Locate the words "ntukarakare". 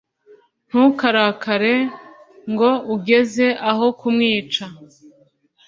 0.69-1.73